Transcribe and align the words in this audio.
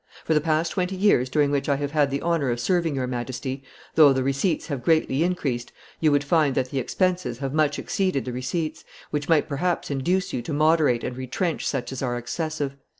For 0.25 0.33
the 0.33 0.41
past 0.41 0.71
twenty 0.71 0.95
years 0.95 1.29
during 1.29 1.51
which 1.51 1.69
I 1.69 1.75
have 1.75 1.91
had 1.91 2.09
the 2.09 2.23
honor 2.23 2.49
of 2.49 2.59
serving 2.59 2.95
your 2.95 3.05
Majesty, 3.05 3.61
though 3.93 4.13
the 4.13 4.23
receipts 4.23 4.65
have 4.65 4.81
greatly 4.83 5.21
increased, 5.23 5.71
you 5.99 6.11
would 6.11 6.23
find 6.23 6.55
that 6.55 6.71
the 6.71 6.79
expenses 6.79 7.37
have 7.37 7.53
much 7.53 7.77
exceeded 7.77 8.25
the 8.25 8.33
receipts, 8.33 8.83
which 9.11 9.29
might 9.29 9.47
perhaps 9.47 9.91
induce 9.91 10.33
you 10.33 10.41
to 10.41 10.53
moderate 10.53 11.03
and 11.03 11.15
retrench 11.17 11.67
such 11.67 11.91
as 11.91 12.01
are 12.01 12.17
excessive. 12.17 12.75